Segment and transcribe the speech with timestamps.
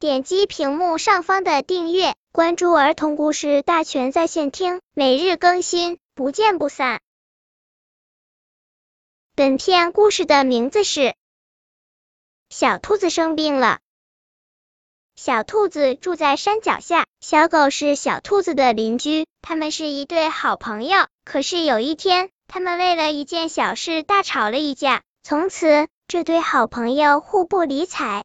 [0.00, 7.00] 点击屏幕上方的订阅，关注儿童故事大全在线听，每日更新，不见不散。
[9.34, 11.00] 本片故事的名字是
[12.48, 13.80] 《小兔子生病了》。
[15.20, 21.08] 小兔子住在山脚下，小狗是小兔子的邻居，他们是一对好朋友。
[21.24, 25.88] 可是有一天，他们为了一件小事大吵了一架，从此。
[26.06, 28.24] 这对好朋友互不理睬。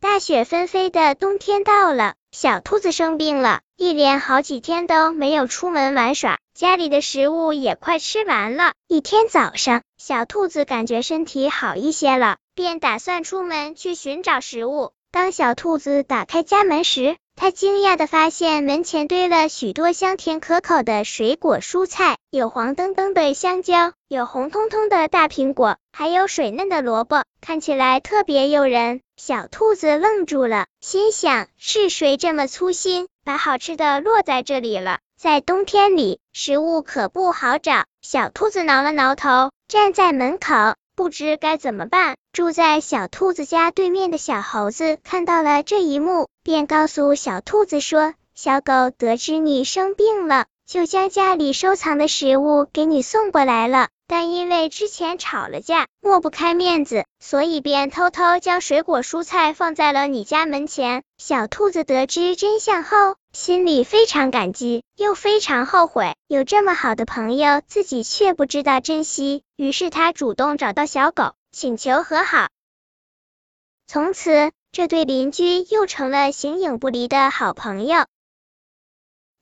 [0.00, 8.74] 大雪纷飞的冬天到了，小兔子生病了，一连好几天都没有出门玩耍，家里的食物也快吃完了。
[8.86, 14.92] 一天早上，小兔子感觉身体好一些了，便打算出门去寻找食物。
[15.10, 29.02] 当小兔子打开家门时，他惊讶地发现门前堆了许多香甜可口的水果蔬菜，有黄澄澄的香蕉，有红彤彤的大苹果，还有水嫩的萝卜，看起来特别诱人。
[29.16, 34.98] 小兔子愣住了，心想是谁这么粗心，把好吃的落在这里了？
[35.16, 37.84] 在冬天里，食物可不好找。
[38.02, 40.74] 小兔子挠了挠头，站在门口。
[40.98, 42.16] 不知该怎么办。
[42.32, 53.88] 住在小兔子家对面的小猴子看到了这一幕，便告诉小兔子说：“小狗得知你生病了，就将家里收藏的食物给你送过来了。
[54.06, 63.16] 但因为之前吵了架，抹不开面子，所以便偷偷将水果蔬菜放在了你家门前。”小兔子得知真相后。
[63.32, 69.42] 心里非常感激，又非常后悔，有这么好的朋友，自己却不知道珍惜。
[69.56, 72.48] 于是他主动找到小狗，请求和好。
[73.86, 78.06] 从此，这对邻居又成了形影不离的好朋友。